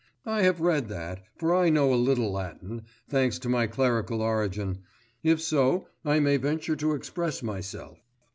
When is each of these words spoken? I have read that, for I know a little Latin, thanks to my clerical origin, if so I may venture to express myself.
I 0.25 0.41
have 0.41 0.61
read 0.61 0.89
that, 0.89 1.25
for 1.35 1.53
I 1.55 1.69
know 1.69 1.93
a 1.93 1.93
little 1.93 2.31
Latin, 2.31 2.85
thanks 3.07 3.37
to 3.37 3.49
my 3.49 3.67
clerical 3.67 4.23
origin, 4.23 4.79
if 5.21 5.39
so 5.39 5.89
I 6.03 6.19
may 6.19 6.37
venture 6.37 6.75
to 6.77 6.95
express 6.95 7.43
myself. 7.43 7.99